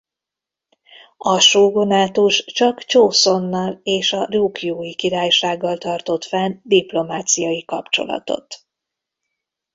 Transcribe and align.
A 1.17 1.39
sógunátus 1.39 2.43
csak 2.45 2.83
Csoszonnal 2.83 3.79
és 3.83 4.13
a 4.13 4.25
Rjúkjúi 4.29 4.95
Királysággal 4.95 5.77
tartott 5.77 6.23
fenn 6.25 6.59
diplomáciai 6.63 7.65
kapcsolatot. 7.65 8.65